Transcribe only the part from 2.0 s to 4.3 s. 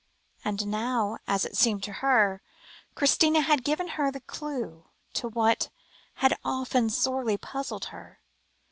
her, Christina had given her the